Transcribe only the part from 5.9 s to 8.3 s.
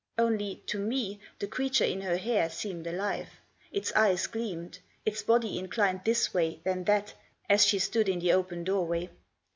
this way then that, as she stood in